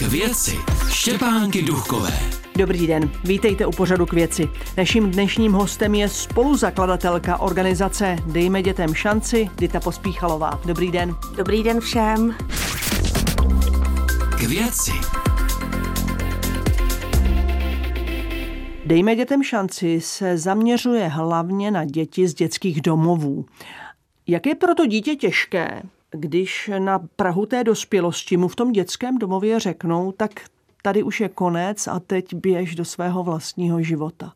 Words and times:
K 0.00 0.02
věci 0.02 0.56
Štěpánky 0.88 1.62
Duchové. 1.62 2.12
Dobrý 2.58 2.86
den, 2.86 3.10
vítejte 3.24 3.66
u 3.66 3.70
pořadu 3.70 4.06
k 4.06 4.12
věci. 4.12 4.48
Naším 4.76 5.10
dnešním 5.10 5.52
hostem 5.52 5.94
je 5.94 6.08
spoluzakladatelka 6.08 7.40
organizace 7.40 8.16
Dejme 8.26 8.62
dětem 8.62 8.94
šanci, 8.94 9.50
Dita 9.56 9.80
Pospíchalová. 9.80 10.60
Dobrý 10.64 10.90
den. 10.90 11.16
Dobrý 11.36 11.62
den 11.62 11.80
všem. 11.80 12.36
K 14.38 14.42
věci 14.42 14.92
Dejme 18.86 19.16
dětem 19.16 19.42
šanci 19.42 20.00
se 20.00 20.38
zaměřuje 20.38 21.08
hlavně 21.08 21.70
na 21.70 21.84
děti 21.84 22.28
z 22.28 22.34
dětských 22.34 22.80
domovů. 22.82 23.44
Jak 24.26 24.46
je 24.46 24.54
proto 24.54 24.86
dítě 24.86 25.16
těžké, 25.16 25.82
když 26.10 26.70
na 26.78 26.98
Prahu 27.16 27.46
té 27.46 27.64
dospělosti 27.64 28.36
mu 28.36 28.48
v 28.48 28.56
tom 28.56 28.72
dětském 28.72 29.18
domově 29.18 29.60
řeknou, 29.60 30.12
tak 30.12 30.30
tady 30.82 31.02
už 31.02 31.20
je 31.20 31.28
konec 31.28 31.86
a 31.86 32.00
teď 32.00 32.34
běž 32.34 32.74
do 32.74 32.84
svého 32.84 33.22
vlastního 33.22 33.82
života? 33.82 34.32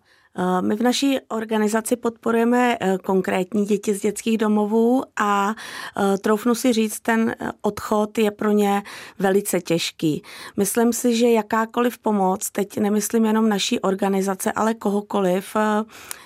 My 0.61 0.77
v 0.77 0.83
naší 0.83 1.19
organizaci 1.29 1.97
podporujeme 1.97 2.77
eh, 2.81 2.99
konkrétní 2.99 3.65
děti 3.65 3.95
z 3.95 4.01
dětských 4.01 4.39
domovů 4.39 5.03
a 5.21 5.55
eh, 5.55 6.19
troufnu 6.19 6.55
si 6.55 6.73
říct, 6.73 7.01
ten 7.01 7.35
odchod 7.63 8.19
je 8.19 8.31
pro 8.31 8.51
ně 8.51 8.83
velice 9.19 9.61
těžký. 9.61 10.23
Myslím 10.57 10.93
si, 10.93 11.17
že 11.17 11.31
jakákoliv 11.31 11.99
pomoc, 11.99 12.51
teď 12.51 12.79
nemyslím 12.79 13.25
jenom 13.25 13.49
naší 13.49 13.81
organizace, 13.81 14.53
ale 14.53 14.75
kohokoliv, 14.75 15.57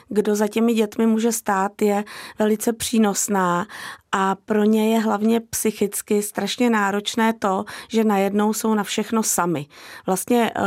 kdo 0.09 0.37
za 0.37 0.48
těmi 0.48 0.74
dětmi 0.74 1.06
může 1.06 1.32
stát, 1.32 1.82
je 1.82 2.04
velice 2.38 2.73
přínosná 2.73 3.66
a 4.12 4.34
pro 4.34 4.64
ně 4.64 4.94
je 4.94 5.00
hlavně 5.00 5.40
psychicky 5.40 6.22
strašně 6.22 6.70
náročné 6.70 7.32
to, 7.32 7.64
že 7.88 8.04
najednou 8.04 8.52
jsou 8.52 8.74
na 8.74 8.84
všechno 8.84 9.22
sami. 9.22 9.66
Vlastně 10.06 10.52
eh, 10.56 10.62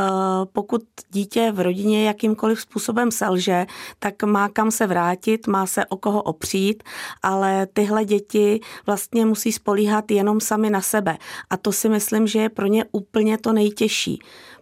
pokud 0.53 0.81
dítě 1.09 1.51
v 1.51 1.59
rodině 1.59 2.05
jakýmkoliv 2.07 2.61
způsobem 2.61 3.11
selže, 3.11 3.65
tak 3.99 4.23
má 4.23 4.49
kam 4.49 4.71
se 4.71 4.87
vrátit, 4.87 5.47
má 5.47 5.65
se 5.65 5.85
o 5.85 5.97
koho 5.97 6.21
opřít, 6.21 6.83
ale 7.23 7.67
tyhle 7.73 8.05
děti 8.05 8.59
vlastně 8.85 9.25
musí 9.25 9.51
spolíhat 9.51 10.11
jenom 10.11 10.39
sami 10.39 10.69
na 10.69 10.81
sebe. 10.81 11.17
A 11.49 11.57
to 11.57 11.71
si 11.71 11.89
myslím, 11.89 12.27
že 12.27 12.39
je 12.39 12.49
pro 12.49 12.65
ně 12.65 12.85
úplně 12.91 13.37
to 13.37 13.53
nejtěžší 13.53 14.19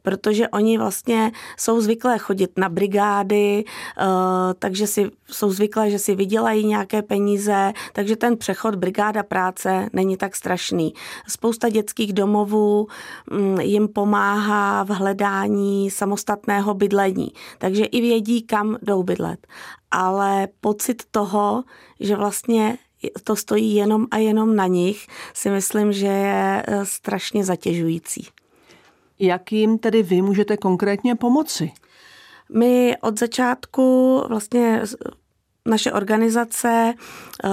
protože 0.09 0.47
oni 0.47 0.77
vlastně 0.77 1.31
jsou 1.57 1.81
zvyklé 1.81 2.17
chodit 2.17 2.52
na 2.57 2.69
brigády, 2.69 3.63
eh, 3.63 4.03
takže 4.59 4.88
si, 4.88 5.11
jsou 5.31 5.52
zvyklé, 5.52 5.89
že 5.89 5.99
si 5.99 6.15
vydělají 6.15 6.65
nějaké 6.65 7.02
peníze, 7.02 7.73
takže 7.93 8.15
ten 8.15 8.37
přechod 8.37 8.75
brigáda 8.75 9.23
práce 9.23 9.89
není 9.93 10.17
tak 10.17 10.35
strašný. 10.35 10.93
Spousta 11.27 11.69
dětských 11.69 12.13
domovů 12.13 12.87
mm, 13.31 13.59
jim 13.59 13.87
pomáhá 13.87 14.83
v 14.83 14.89
hledání 14.89 15.91
samostatného 15.91 16.73
bydlení, 16.73 17.31
takže 17.57 17.85
i 17.85 18.02
vědí, 18.02 18.41
kam 18.41 18.77
jdou 18.81 19.03
bydlet. 19.03 19.47
Ale 19.91 20.47
pocit 20.61 21.03
toho, 21.11 21.63
že 21.99 22.15
vlastně 22.15 22.77
to 23.23 23.35
stojí 23.35 23.75
jenom 23.75 24.05
a 24.11 24.17
jenom 24.17 24.55
na 24.55 24.67
nich, 24.67 25.07
si 25.33 25.49
myslím, 25.49 25.93
že 25.93 26.07
je 26.07 26.63
eh, 26.67 26.85
strašně 26.85 27.43
zatěžující. 27.43 28.39
Jak 29.20 29.52
jim 29.52 29.78
tedy 29.78 30.03
vy 30.03 30.22
můžete 30.22 30.58
konkrétně 30.58 31.16
pomoci? 31.16 31.72
My 32.53 32.98
od 33.02 33.20
začátku 33.20 34.23
vlastně 34.28 34.81
naše 35.66 35.92
organizace 35.92 36.94
uh, 37.44 37.52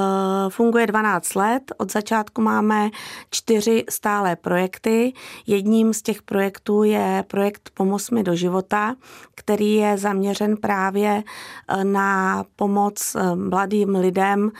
funguje 0.49 0.87
12 0.87 1.35
let. 1.35 1.63
Od 1.79 1.93
začátku 1.93 2.43
máme 2.43 2.91
čtyři 3.31 3.85
stálé 3.91 4.37
projekty. 4.37 5.13
Jedním 5.47 5.95
z 5.95 6.03
těch 6.03 6.23
projektů 6.23 6.83
je 6.83 7.25
projekt 7.27 7.71
Pomoz 7.75 8.11
mi 8.11 8.23
do 8.23 8.35
života, 8.35 8.95
který 9.35 9.75
je 9.75 9.99
zaměřen 9.99 10.57
právě 10.57 11.23
uh, 11.23 11.85
na 11.85 12.45
pomoc 12.57 13.15
uh, 13.15 13.37
mladým 13.37 13.95
lidem, 13.95 14.51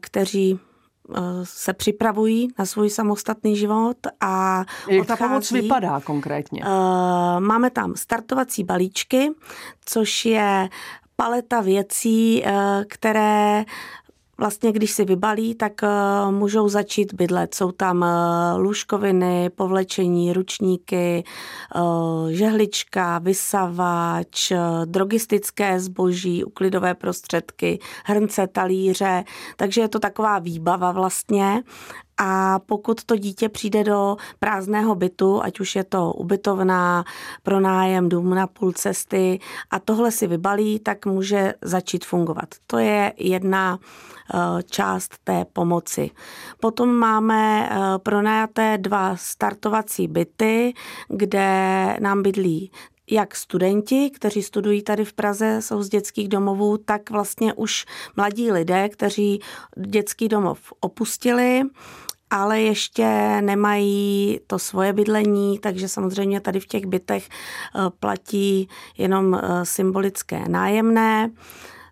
kteří 0.00 0.60
Eh, 0.60 0.67
se 1.42 1.72
připravují 1.72 2.48
na 2.58 2.66
svůj 2.66 2.90
samostatný 2.90 3.56
život 3.56 3.96
a 4.20 4.64
Jak 4.88 5.00
odchází. 5.00 5.06
ta 5.06 5.26
pomoc 5.28 5.50
vypadá 5.52 6.00
konkrétně? 6.00 6.62
Eh, 6.64 7.40
máme 7.40 7.70
tam 7.70 7.94
startovací 7.96 8.64
balíčky, 8.64 9.30
což 9.84 10.24
je 10.24 10.68
paleta 11.16 11.60
věcí, 11.60 12.42
eh, 12.44 12.84
které 12.88 13.64
vlastně 14.38 14.72
když 14.72 14.90
si 14.90 15.04
vybalí, 15.04 15.54
tak 15.54 15.72
uh, 15.82 16.32
můžou 16.32 16.68
začít 16.68 17.14
bydlet. 17.14 17.54
Jsou 17.54 17.72
tam 17.72 18.02
uh, 18.02 18.60
lůžkoviny, 18.60 19.50
povlečení, 19.50 20.32
ručníky, 20.32 21.24
uh, 21.74 22.28
žehlička, 22.28 23.18
vysavač, 23.18 24.52
drogistické 24.84 25.80
zboží, 25.80 26.44
uklidové 26.44 26.94
prostředky, 26.94 27.78
hrnce, 28.04 28.46
talíře, 28.46 29.24
takže 29.56 29.80
je 29.80 29.88
to 29.88 29.98
taková 29.98 30.38
výbava 30.38 30.92
vlastně 30.92 31.62
a 32.18 32.58
pokud 32.58 33.04
to 33.04 33.16
dítě 33.16 33.48
přijde 33.48 33.84
do 33.84 34.16
prázdného 34.38 34.94
bytu, 34.94 35.42
ať 35.42 35.60
už 35.60 35.76
je 35.76 35.84
to 35.84 36.12
ubytovná, 36.12 37.04
pronájem, 37.42 38.08
dům 38.08 38.34
na 38.34 38.46
půl 38.46 38.72
cesty 38.72 39.40
a 39.70 39.78
tohle 39.78 40.10
si 40.10 40.26
vybalí, 40.26 40.78
tak 40.78 41.06
může 41.06 41.54
začít 41.62 42.04
fungovat. 42.04 42.48
To 42.66 42.78
je 42.78 43.12
jedna 43.16 43.78
eh, 43.78 44.62
část 44.62 45.18
té 45.24 45.44
pomoci. 45.52 46.10
Potom 46.60 46.94
máme 46.94 47.68
eh, 47.70 47.98
pronajaté 47.98 48.78
dva 48.78 49.16
startovací 49.16 50.08
byty, 50.08 50.74
kde 51.08 51.96
nám 52.00 52.22
bydlí 52.22 52.70
jak 53.10 53.36
studenti, 53.36 54.10
kteří 54.10 54.42
studují 54.42 54.82
tady 54.82 55.04
v 55.04 55.12
Praze, 55.12 55.62
jsou 55.62 55.82
z 55.82 55.88
dětských 55.88 56.28
domovů, 56.28 56.78
tak 56.78 57.10
vlastně 57.10 57.54
už 57.54 57.86
mladí 58.16 58.52
lidé, 58.52 58.88
kteří 58.88 59.40
dětský 59.86 60.28
domov 60.28 60.72
opustili 60.80 61.62
ale 62.30 62.60
ještě 62.60 63.06
nemají 63.40 64.40
to 64.46 64.58
svoje 64.58 64.92
bydlení, 64.92 65.58
takže 65.58 65.88
samozřejmě 65.88 66.40
tady 66.40 66.60
v 66.60 66.66
těch 66.66 66.86
bytech 66.86 67.28
eh, 67.28 67.80
platí 68.00 68.68
jenom 68.98 69.34
eh, 69.34 69.64
symbolické 69.64 70.48
nájemné. 70.48 71.30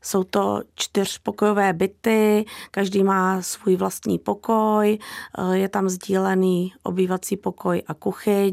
Jsou 0.02 0.24
to 0.24 0.60
čtyřpokojové 0.74 1.72
byty, 1.72 2.44
každý 2.70 3.02
má 3.02 3.42
svůj 3.42 3.76
vlastní 3.76 4.18
pokoj, 4.18 4.98
eh, 5.38 5.56
je 5.56 5.68
tam 5.68 5.88
sdílený 5.88 6.72
obývací 6.82 7.36
pokoj 7.36 7.82
a 7.86 7.94
kuchyň 7.94 8.52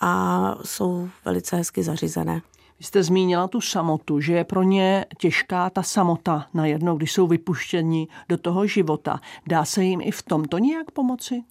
a 0.00 0.54
jsou 0.64 1.08
velice 1.24 1.56
hezky 1.56 1.82
zařízené. 1.82 2.42
Vy 2.80 2.86
jste 2.86 3.02
zmínila 3.02 3.48
tu 3.48 3.60
samotu, 3.60 4.20
že 4.20 4.32
je 4.32 4.44
pro 4.44 4.62
ně 4.62 5.06
těžká 5.18 5.70
ta 5.70 5.82
samota 5.82 6.46
najednou, 6.54 6.96
když 6.96 7.12
jsou 7.12 7.26
vypuštěni 7.26 8.08
do 8.28 8.36
toho 8.38 8.66
života. 8.66 9.20
Dá 9.46 9.64
se 9.64 9.84
jim 9.84 10.00
i 10.00 10.10
v 10.10 10.22
tomto 10.22 10.58
nějak 10.58 10.90
pomoci? 10.90 11.42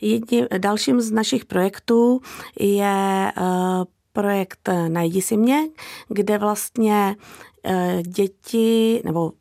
Jedním, 0.00 0.46
dalším 0.58 1.00
z 1.00 1.10
našich 1.10 1.44
projektů 1.44 2.20
je 2.60 3.32
uh, 3.38 3.84
projekt 4.12 4.68
Najdi 4.88 5.22
si 5.22 5.36
mě, 5.36 5.68
kde 6.08 6.38
vlastně 6.38 7.16
uh, 7.64 8.02
děti 8.02 9.02
nebo 9.04 9.32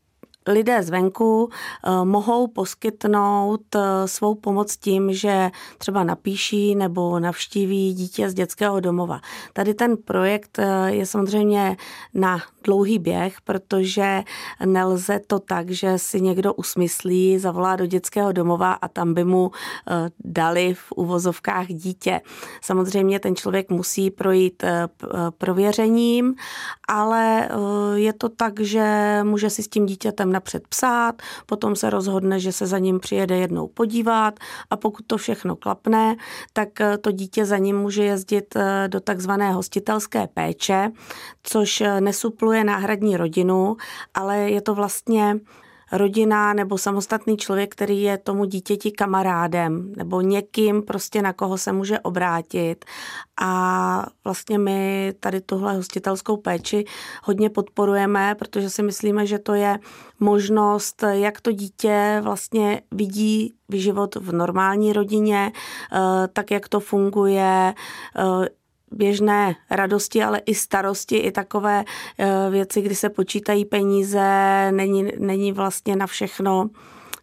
lidé 0.49 0.83
zvenku 0.83 1.49
eh, 1.49 2.05
mohou 2.05 2.47
poskytnout 2.47 3.75
eh, 3.75 4.07
svou 4.07 4.35
pomoc 4.35 4.77
tím, 4.77 5.13
že 5.13 5.49
třeba 5.77 6.03
napíší 6.03 6.75
nebo 6.75 7.19
navštíví 7.19 7.93
dítě 7.93 8.29
z 8.29 8.33
dětského 8.33 8.79
domova. 8.79 9.21
Tady 9.53 9.73
ten 9.73 9.97
projekt 9.97 10.59
eh, 10.59 10.91
je 10.91 11.05
samozřejmě 11.05 11.77
na 12.13 12.41
dlouhý 12.63 12.99
běh, 12.99 13.41
protože 13.41 14.23
nelze 14.65 15.19
to 15.27 15.39
tak, 15.39 15.69
že 15.69 15.97
si 15.97 16.21
někdo 16.21 16.53
usmyslí, 16.53 17.39
zavolá 17.39 17.75
do 17.75 17.85
dětského 17.85 18.31
domova 18.31 18.73
a 18.73 18.87
tam 18.87 19.13
by 19.13 19.23
mu 19.23 19.51
dali 20.19 20.73
v 20.73 20.91
uvozovkách 20.95 21.67
dítě. 21.67 22.22
Samozřejmě 22.61 23.19
ten 23.19 23.35
člověk 23.35 23.69
musí 23.69 24.11
projít 24.11 24.63
prověřením, 25.37 26.35
ale 26.87 27.49
je 27.95 28.13
to 28.13 28.29
tak, 28.29 28.59
že 28.59 29.19
může 29.23 29.49
si 29.49 29.63
s 29.63 29.67
tím 29.67 29.85
dítětem 29.85 30.31
napřed 30.40 30.68
psát, 30.68 31.22
potom 31.46 31.76
se 31.76 31.90
rozhodne, 31.90 32.40
že 32.40 32.52
se 32.52 32.68
za 32.68 32.80
ním 32.80 33.00
přijede 33.00 33.38
jednou 33.38 33.68
podívat 33.68 34.40
a 34.70 34.78
pokud 34.78 35.06
to 35.08 35.18
všechno 35.18 35.56
klapne, 35.56 36.16
tak 36.53 36.82
eh, 36.82 36.97
to 36.97 37.12
dítě 37.12 37.46
za 37.46 37.58
ním 37.58 37.78
může 37.78 38.03
jezdit 38.03 38.56
eh, 38.56 38.88
do 38.88 39.00
takzvané 39.00 39.52
hostitelské 39.52 40.28
péče, 40.28 40.91
což 41.44 41.82
eh, 41.82 42.02
nesupluje 42.02 42.64
náhradní 42.64 43.18
rodinu, 43.18 43.78
ale 44.14 44.38
je 44.38 44.62
to 44.62 44.76
vlastně 44.76 45.40
rodina 45.91 46.53
nebo 46.53 46.78
samostatný 46.78 47.38
člověk, 47.38 47.72
který 47.72 48.02
je 48.02 48.18
tomu 48.18 48.46
dítěti 48.46 48.91
kamarádem 48.91 49.94
nebo 49.97 50.22
někým 50.22 50.82
prostě 50.82 51.22
na 51.22 51.34
koho 51.34 51.58
se 51.58 51.72
může 51.72 52.00
obrátit. 52.00 52.86
A 53.41 54.06
vlastně 54.24 54.58
my 54.58 55.14
tady 55.20 55.41
tuhle 55.41 55.76
hostitelskou 55.76 56.38
péči 56.38 56.86
hodně 57.24 57.50
podporujeme, 57.50 58.36
protože 58.36 58.70
si 58.70 58.84
myslíme, 58.84 59.26
že 59.26 59.40
to 59.40 59.53
je 59.53 59.80
možnost, 60.20 61.03
jak 61.12 61.41
to 61.41 61.52
dítě 61.52 62.20
vlastně 62.24 62.82
vidí 62.91 63.53
život 63.74 64.16
v 64.16 64.34
normální 64.34 64.94
rodině, 64.94 65.52
eh, 65.94 66.28
tak 66.34 66.52
jak 66.52 66.70
to 66.70 66.80
funguje, 66.80 67.74
eh, 68.18 68.59
běžné 68.91 69.56
radosti, 69.70 70.24
ale 70.24 70.41
i 70.46 70.56
starosti, 70.56 71.18
i 71.18 71.32
takové 71.32 71.84
eh, 72.18 72.50
věci, 72.50 72.82
kdy 72.82 72.96
se 72.96 73.09
počítají 73.09 73.66
peníze, 73.66 74.22
není, 74.72 75.12
není 75.20 75.52
vlastně 75.52 75.96
na 75.96 76.08
všechno 76.08 76.70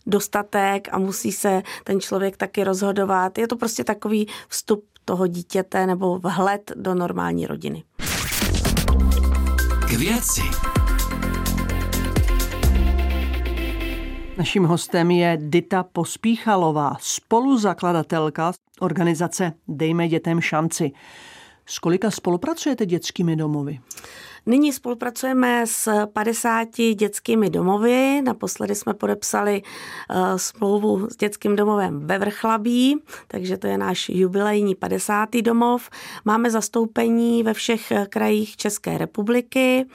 dostatek 0.07 0.89
a 0.93 0.99
musí 0.99 1.33
se 1.33 1.63
ten 1.85 2.01
člověk 2.01 2.37
taky 2.37 2.65
rozhodovat. 2.65 3.39
Je 3.39 3.49
to 3.49 3.57
prostě 3.57 3.85
takový 3.85 4.29
vstup 4.49 4.85
toho 5.05 5.27
dítěte 5.27 5.87
nebo 5.87 6.19
vhled 6.19 6.73
do 6.77 6.95
normální 6.95 7.47
rodiny. 7.47 7.85
K 9.89 9.93
věci. 9.93 10.43
Naším 14.39 14.65
hostem 14.65 15.11
je 15.11 15.39
Dita 15.41 15.83
Pospíchalová, 15.83 16.97
spoluzakladatelka 17.01 18.53
organizace 18.81 19.53
Dejme 19.69 20.09
dětem 20.09 20.41
šanci. 20.41 20.93
S 21.67 21.79
kolika 21.79 22.11
spolupracujete 22.11 22.87
dětskými 22.87 23.37
domovy? 23.37 23.81
Nyní 24.47 24.73
spolupracujeme 24.73 25.67
s 25.67 26.07
50 26.07 26.69
dětskými 26.95 27.51
domovy. 27.51 28.23
Naposledy 28.25 28.75
jsme 28.75 28.95
podepsali 28.95 29.63
uh, 29.63 30.37
smlouvu 30.37 31.11
s 31.11 31.17
dětským 31.17 31.57
domovem 31.57 32.07
ve 32.07 32.19
Vrchlabí, 32.19 33.03
takže 33.29 33.57
to 33.57 33.67
je 33.67 33.79
náš 33.79 34.09
jubilejní 34.09 34.75
50. 34.75 35.29
domov. 35.43 35.91
Máme 36.25 36.51
zastoupení 36.51 37.43
ve 37.43 37.55
všech 37.55 37.93
krajích 38.09 38.57
České 38.57 38.99
republiky 38.99 39.87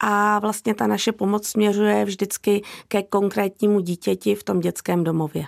a 0.00 0.38
vlastně 0.38 0.74
ta 0.74 0.86
naše 0.86 1.12
pomoc 1.12 1.46
směřuje 1.46 2.04
vždycky 2.04 2.62
ke 2.88 3.02
konkrétnímu 3.02 3.80
dítěti 3.80 4.34
v 4.34 4.44
tom 4.44 4.60
dětském 4.60 5.04
domově. 5.04 5.44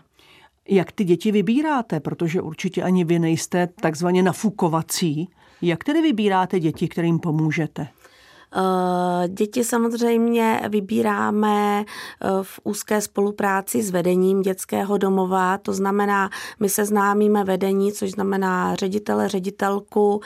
Jak 0.69 0.93
ty 0.93 1.05
děti 1.05 1.33
vybíráte, 1.33 2.01
protože 2.01 2.41
určitě 2.41 2.83
ani 2.83 3.05
vy 3.05 3.19
nejste 3.19 3.67
takzvaně 3.67 4.23
nafukovací. 4.23 5.29
Jak 5.63 5.85
tedy 5.85 6.03
vybíráte 6.03 6.61
děti, 6.61 6.89
kterým 6.89 7.19
pomůžete? 7.19 7.89
Eh, 8.57 9.29
děti 9.29 9.65
samozřejmě 9.65 10.61
vybíráme 10.69 11.85
eh, 11.85 12.29
v 12.43 12.61
úzké 12.65 13.01
spolupráci 13.01 13.83
s 13.83 13.91
vedením 13.91 14.43
dětského 14.43 14.99
domova, 14.99 15.59
to 15.59 15.73
znamená, 15.73 16.31
my 16.61 16.69
se 16.69 16.85
známíme 16.85 17.45
vedení, 17.45 17.93
což 17.93 18.11
znamená 18.11 18.75
ředitele, 18.75 19.29
ředitelku 19.29 20.21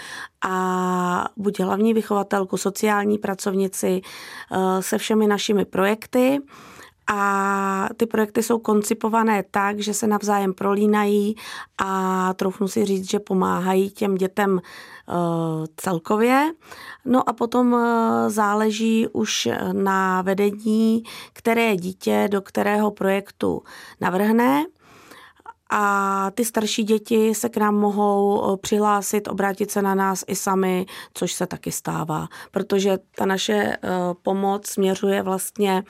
a 0.46 1.28
buď 1.36 1.60
hlavní 1.60 1.94
vychovatelku, 1.94 2.56
sociální 2.56 3.18
pracovnici 3.18 4.00
eh, 4.00 4.82
se 4.82 4.98
všemi 4.98 5.26
našimi 5.26 5.64
projekty. 5.64 6.40
A 7.06 7.88
ty 7.96 8.06
projekty 8.06 8.42
jsou 8.42 8.58
koncipované 8.58 9.44
tak, 9.50 9.80
že 9.80 9.94
se 9.94 10.06
navzájem 10.06 10.54
prolínají 10.54 11.36
a 11.78 12.34
troufnu 12.34 12.68
si 12.68 12.84
říct, 12.84 13.10
že 13.10 13.18
pomáhají 13.18 13.90
těm 13.90 14.14
dětem 14.14 14.60
Eh, 15.08 15.66
celkově. 15.76 16.52
No 17.04 17.28
a 17.28 17.32
potom 17.32 17.74
eh, 17.74 18.30
záleží 18.30 19.08
už 19.08 19.48
na 19.72 20.22
vedení, 20.22 21.02
které 21.32 21.76
dítě 21.76 22.28
do 22.30 22.40
kterého 22.40 22.90
projektu 22.90 23.62
navrhne. 24.00 24.64
A 25.70 26.30
ty 26.34 26.44
starší 26.44 26.82
děti 26.84 27.34
se 27.34 27.48
k 27.48 27.56
nám 27.56 27.74
mohou 27.74 28.52
eh, 28.52 28.56
přihlásit, 28.56 29.28
obrátit 29.28 29.70
se 29.70 29.82
na 29.82 29.94
nás 29.94 30.24
i 30.26 30.36
sami, 30.36 30.86
což 31.14 31.32
se 31.32 31.46
taky 31.46 31.72
stává, 31.72 32.28
protože 32.50 32.98
ta 33.16 33.26
naše 33.26 33.76
pomoc 34.22 34.66
směřuje 34.66 35.22
vlastně 35.22 35.82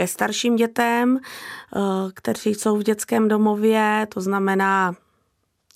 ke 0.00 0.06
starším 0.06 0.56
dětem, 0.56 1.18
kteří 2.14 2.54
jsou 2.54 2.76
v 2.76 2.82
dětském 2.82 3.28
domově, 3.28 4.06
to 4.14 4.20
znamená 4.20 4.94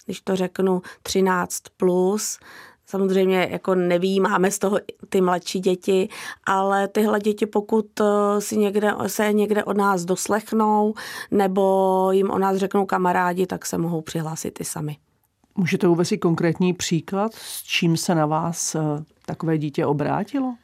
když 0.07 0.21
to 0.21 0.37
řeknu, 0.37 0.83
13 1.03 1.61
plus. 1.77 2.39
Samozřejmě 2.87 3.49
jako 3.51 3.75
nevýjímáme 3.75 4.51
z 4.51 4.59
toho 4.59 4.79
ty 5.09 5.21
mladší 5.21 5.61
děti, 5.61 6.09
ale 6.47 6.89
tyhle 6.89 7.21
děti, 7.21 7.47
pokud 7.47 8.01
eh, 8.01 8.41
si 8.41 8.57
někde, 8.57 8.93
se 9.07 9.33
někde 9.33 9.65
od 9.65 9.77
nás 9.77 10.05
doslechnou 10.05 10.95
nebo 11.31 12.09
jim 12.13 12.31
o 12.31 12.39
nás 12.39 12.57
řeknou 12.57 12.87
kamarádi, 12.87 13.47
tak 13.47 13.67
se 13.67 13.79
mohou 13.79 14.01
přihlásit 14.01 14.61
i 14.61 14.65
sami. 14.65 14.97
Můžete 15.55 15.89
uvést 15.89 16.09
si 16.09 16.19
konkrétní 16.19 16.75
příklad, 16.75 17.35
s 17.35 17.63
čím 17.63 17.97
se 17.97 18.15
na 18.15 18.27
vás 18.27 18.75
eh, 18.75 18.81
takové 19.27 19.59
dítě 19.59 19.87
obrátilo? 19.87 20.55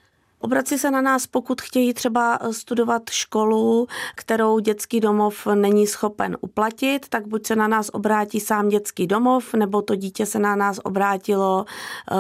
Obrací 0.42 0.78
se 0.78 0.90
na 0.90 1.00
nás, 1.00 1.26
pokud 1.26 1.60
chtějí 1.60 1.94
třeba 1.94 2.38
eh, 2.40 2.52
studovat 2.52 3.02
školu, 3.10 3.86
kterou 4.16 4.58
dětský 4.58 5.00
domov 5.00 5.46
není 5.54 5.86
schopen 5.86 6.36
uplatit, 6.40 7.08
tak 7.08 7.26
buď 7.26 7.46
se 7.46 7.56
na 7.56 7.68
nás 7.68 7.90
obrátí 7.92 8.40
sám 8.40 8.68
dětský 8.68 9.06
domov, 9.06 9.54
nebo 9.54 9.82
to 9.82 9.94
dítě 9.94 10.26
se 10.26 10.38
na 10.38 10.56
nás 10.56 10.80
obrátilo 10.84 11.64
eh, 11.66 12.14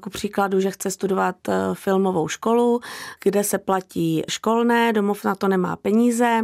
ku 0.00 0.10
příkladu, 0.10 0.60
že 0.60 0.70
chce 0.70 0.90
studovat 0.90 1.36
eh, 1.48 1.52
filmovou 1.72 2.28
školu, 2.28 2.80
kde 3.24 3.44
se 3.44 3.58
platí 3.58 4.22
školné, 4.28 4.92
domov 4.92 5.24
na 5.24 5.34
to 5.34 5.48
nemá 5.48 5.76
peníze. 5.76 6.40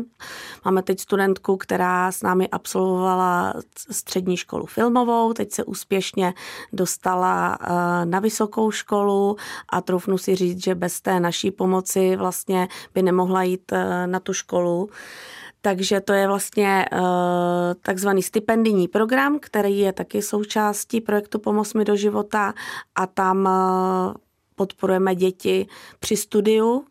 Máme 0.64 0.82
teď 0.82 1.00
studentku, 1.00 1.56
která 1.56 2.12
s 2.12 2.22
námi 2.22 2.48
absolvovala 2.48 3.54
střední 3.90 4.36
školu 4.36 4.66
filmovou, 4.66 5.32
teď 5.32 5.52
se 5.52 5.64
úspěšně 5.64 6.34
dostala 6.72 7.58
na 8.04 8.20
vysokou 8.20 8.70
školu 8.70 9.36
a 9.68 9.80
troufnu 9.80 10.18
si 10.18 10.34
říct, 10.34 10.64
že 10.64 10.74
bez 10.74 11.00
té 11.00 11.15
naší 11.20 11.50
pomoci 11.50 12.16
vlastně 12.16 12.68
by 12.94 13.02
nemohla 13.02 13.42
jít 13.42 13.72
eh, 13.72 14.06
na 14.06 14.20
tu 14.20 14.32
školu. 14.32 14.88
Takže 15.60 16.00
to 16.00 16.12
je 16.12 16.26
vlastně 16.26 16.84
uh, 16.92 16.98
takzvaný 17.82 18.22
stipendijní 18.22 18.88
program, 18.88 19.38
který 19.38 19.78
je 19.78 19.92
taky 19.92 20.22
součástí 20.22 21.00
projektu 21.00 21.38
Pomoz 21.38 21.74
mi 21.74 21.84
do 21.84 21.96
života 21.96 22.54
a 22.94 23.06
tam 23.06 23.38
uh, 23.38 24.14
podporujeme 24.54 25.14
děti 25.14 25.66
při 25.98 26.16
studiu 26.16 26.84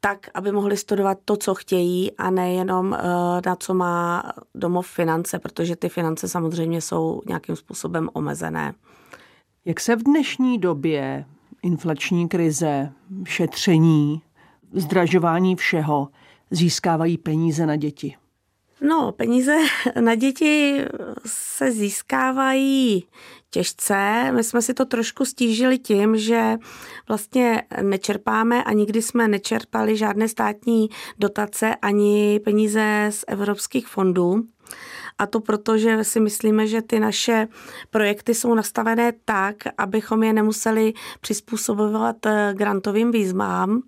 tak, 0.00 0.18
aby 0.34 0.52
mohli 0.52 0.76
studovat 0.76 1.18
to, 1.24 1.36
co 1.36 1.54
chtějí 1.54 2.16
a 2.16 2.30
nejenom 2.30 2.98
na 3.46 3.56
co 3.56 3.74
má 3.74 4.32
domov 4.54 4.86
finance, 4.86 5.38
protože 5.38 5.76
ty 5.76 5.88
finance 5.88 6.28
samozřejmě 6.28 6.80
jsou 6.80 7.22
nějakým 7.26 7.56
způsobem 7.56 8.08
omezené. 8.12 8.74
Jak 9.64 9.80
se 9.80 9.96
v 9.96 10.02
dnešní 10.02 10.58
době 10.58 11.24
inflační 11.66 12.28
krize, 12.28 12.92
šetření, 13.24 14.22
zdražování 14.72 15.56
všeho 15.56 16.08
získávají 16.50 17.18
peníze 17.18 17.66
na 17.66 17.76
děti? 17.76 18.16
No, 18.80 19.12
peníze 19.12 19.56
na 20.00 20.14
děti 20.14 20.84
se 21.26 21.72
získávají 21.72 23.06
těžce. 23.50 24.30
My 24.32 24.44
jsme 24.44 24.62
si 24.62 24.74
to 24.74 24.84
trošku 24.84 25.24
stížili 25.24 25.78
tím, 25.78 26.16
že 26.16 26.56
vlastně 27.08 27.62
nečerpáme 27.82 28.64
a 28.64 28.72
nikdy 28.72 29.02
jsme 29.02 29.28
nečerpali 29.28 29.96
žádné 29.96 30.28
státní 30.28 30.88
dotace 31.18 31.74
ani 31.74 32.40
peníze 32.44 33.06
z 33.10 33.24
evropských 33.28 33.86
fondů. 33.86 34.42
A 35.18 35.26
to 35.26 35.40
proto, 35.40 35.78
že 35.78 36.04
si 36.04 36.20
myslíme, 36.20 36.66
že 36.66 36.82
ty 36.82 37.00
naše 37.00 37.48
projekty 37.90 38.34
jsou 38.34 38.54
nastavené 38.54 39.12
tak, 39.24 39.56
abychom 39.78 40.22
je 40.22 40.32
nemuseli 40.32 40.92
přizpůsobovat 41.20 42.26
eh, 42.26 42.54
grantovým 42.56 43.10
výzvám, 43.10 43.82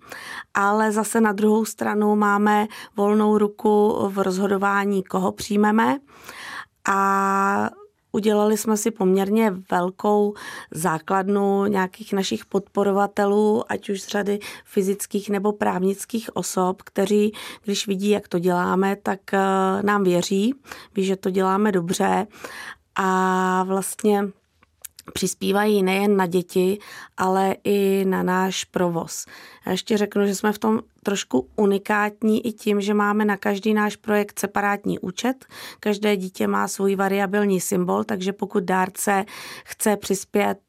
ale 0.53 0.91
zase 0.91 1.21
na 1.21 1.31
druhou 1.31 1.65
stranu 1.65 2.15
máme 2.15 2.67
volnou 2.97 3.37
ruku 3.37 3.97
v 4.09 4.19
rozhodování, 4.19 5.03
koho 5.03 5.31
přijmeme. 5.31 5.99
A 6.89 7.68
Udělali 8.19 8.57
jsme 8.57 8.77
si 8.77 8.91
poměrně 8.91 9.53
velkou 9.71 10.33
základnu 10.71 11.65
nějakých 11.65 12.13
našich 12.13 12.45
podporovatelů, 12.45 13.71
ať 13.71 13.89
už 13.89 14.01
z 14.01 14.07
řady 14.07 14.39
fyzických 14.65 15.29
nebo 15.29 15.51
právnických 15.51 16.35
osob, 16.35 16.81
kteří, 16.81 17.33
když 17.63 17.87
vidí, 17.87 18.09
jak 18.09 18.27
to 18.27 18.39
děláme, 18.39 18.95
tak 18.95 19.33
eh, 19.33 19.39
nám 19.81 20.03
věří, 20.03 20.53
ví, 20.95 21.05
že 21.05 21.15
to 21.15 21.29
děláme 21.29 21.71
dobře. 21.71 22.27
A 22.95 23.63
vlastně 23.67 24.23
přispívají 25.13 25.83
nejen 25.83 26.17
na 26.17 26.25
děti, 26.25 26.79
ale 27.17 27.55
i 27.63 28.05
na 28.07 28.23
náš 28.23 28.63
provoz. 28.63 29.25
Já 29.65 29.71
ještě 29.71 29.97
řeknu, 29.97 30.27
že 30.27 30.35
jsme 30.35 30.53
v 30.53 30.59
tom 30.59 30.79
trošku 31.03 31.47
unikátní 31.55 32.47
i 32.47 32.51
tím, 32.51 32.81
že 32.81 32.93
máme 32.93 33.25
na 33.25 33.37
každý 33.37 33.73
náš 33.73 33.95
projekt 33.95 34.39
separátní 34.39 34.99
účet. 34.99 35.45
Každé 35.79 36.17
dítě 36.17 36.47
má 36.47 36.67
svůj 36.67 36.95
variabilní 36.95 37.61
symbol, 37.61 38.03
takže 38.03 38.33
pokud 38.33 38.63
dárce 38.63 39.25
chce 39.65 39.97
přispět 39.97 40.59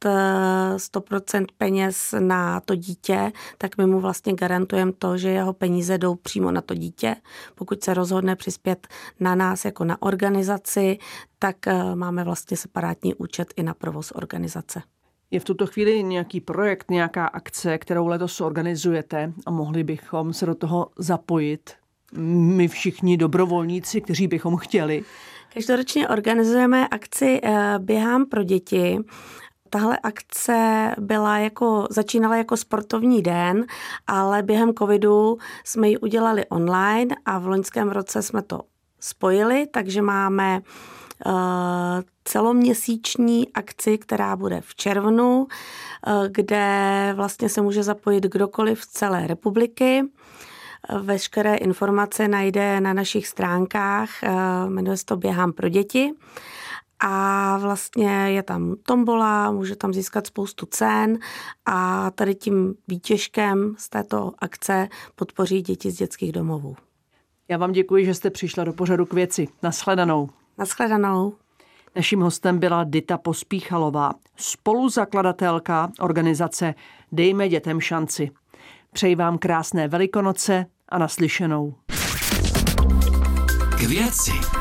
100% 0.76 1.42
eh, 1.42 1.46
peněz 1.58 2.14
na 2.18 2.60
to 2.60 2.74
dítě, 2.74 3.32
tak 3.58 3.78
my 3.78 3.86
mu 3.86 4.00
vlastně 4.00 4.32
garantujeme 4.32 4.92
to, 4.92 5.18
že 5.18 5.28
jeho 5.28 5.52
peníze 5.52 5.98
jdou 5.98 6.14
přímo 6.14 6.50
na 6.50 6.60
to 6.60 6.74
dítě. 6.74 7.16
Pokud 7.54 7.84
se 7.84 7.94
rozhodne 7.94 8.36
přispět 8.36 8.88
na 9.20 9.34
nás 9.34 9.64
jako 9.64 9.84
na 9.84 10.02
organizaci, 10.02 10.98
tak 11.38 11.66
eh, 11.66 11.94
máme 11.94 12.24
vlastně 12.24 12.56
separátní 12.56 13.14
účet 13.14 13.54
i 13.56 13.62
na 13.62 13.74
provoz 13.74 14.12
organizace. 14.14 14.29
Je 15.30 15.40
v 15.40 15.44
tuto 15.44 15.66
chvíli 15.66 16.02
nějaký 16.02 16.40
projekt, 16.40 16.90
nějaká 16.90 17.26
akce, 17.26 17.78
kterou 17.78 18.06
letos 18.06 18.40
organizujete 18.40 19.32
a 19.46 19.50
mohli 19.50 19.84
bychom 19.84 20.32
se 20.32 20.46
do 20.46 20.54
toho 20.54 20.90
zapojit? 20.98 21.70
My 22.56 22.68
všichni 22.68 23.16
dobrovolníci, 23.16 24.00
kteří 24.00 24.26
bychom 24.26 24.56
chtěli. 24.56 25.04
Každoročně 25.54 26.08
organizujeme 26.08 26.88
akci 26.88 27.40
eh, 27.42 27.74
Běhám 27.78 28.26
pro 28.26 28.42
děti. 28.42 28.98
Tahle 29.70 29.98
akce 30.02 30.90
byla 30.98 31.38
jako, 31.38 31.86
začínala 31.90 32.36
jako 32.36 32.56
sportovní 32.56 33.22
den, 33.22 33.64
ale 34.06 34.42
během 34.42 34.74
covidu 34.74 35.38
jsme 35.64 35.88
ji 35.88 35.98
udělali 35.98 36.46
online 36.46 37.16
a 37.24 37.38
v 37.38 37.46
loňském 37.46 37.90
roce 37.90 38.22
jsme 38.22 38.42
to 38.42 38.60
spojili, 39.00 39.66
takže 39.72 40.02
máme 40.02 40.58
uh, 40.58 40.99
celoměsíční 42.24 43.52
akci, 43.52 43.98
která 43.98 44.36
bude 44.36 44.60
v 44.60 44.74
červnu, 44.74 45.38
uh, 45.40 45.46
kde 46.28 47.12
vlastně 47.16 47.48
se 47.48 47.62
může 47.62 47.82
zapojit 47.82 48.24
kdokoliv 48.24 48.82
z 48.82 48.86
celé 48.86 49.26
republiky. 49.26 50.02
Veškeré 51.02 51.54
informace 51.54 52.28
najde 52.28 52.80
na 52.80 52.92
našich 52.92 53.26
stránkách, 53.26 54.10
jmenuje 54.68 54.96
se 54.96 55.04
to 55.04 55.16
Běhám 55.16 55.52
pro 55.52 55.68
děti 55.68 56.12
a 57.00 57.58
vlastně 57.58 58.10
je 58.10 58.42
tam 58.42 58.74
tombola, 58.82 59.50
může 59.50 59.76
tam 59.76 59.94
získat 59.94 60.26
spoustu 60.26 60.66
cen 60.66 61.18
a 61.66 62.10
tady 62.10 62.34
tím 62.34 62.74
výtěžkem 62.88 63.74
z 63.78 63.88
této 63.88 64.32
akce 64.38 64.88
podpoří 65.14 65.62
děti 65.62 65.90
z 65.90 65.96
dětských 65.96 66.32
domovů. 66.32 66.76
Já 67.48 67.56
vám 67.58 67.72
děkuji, 67.72 68.04
že 68.04 68.14
jste 68.14 68.30
přišla 68.30 68.64
do 68.64 68.72
pořadu 68.72 69.06
k 69.06 69.12
věci. 69.12 69.48
Naschledanou. 69.62 70.30
Naschledanou. 70.60 71.34
Naším 71.96 72.20
hostem 72.20 72.58
byla 72.58 72.84
Dita 72.84 73.18
Pospíchalová, 73.18 74.12
spoluzakladatelka 74.36 75.90
organizace 76.00 76.74
Dejme 77.12 77.48
dětem 77.48 77.80
šanci. 77.80 78.30
Přeji 78.92 79.14
vám 79.14 79.38
krásné 79.38 79.88
velikonoce 79.88 80.66
a 80.88 80.98
naslyšenou. 80.98 81.74
K 83.78 83.80
věci. 83.80 84.59